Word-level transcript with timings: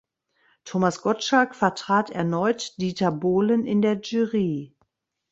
Thomas 0.65 1.03
Gottschalk 1.03 1.53
vertrat 1.53 2.09
erneut 2.09 2.75
Dieter 2.79 3.11
Bohlen 3.11 3.67
in 3.67 3.83
der 3.83 3.99
Jury. 3.99 4.75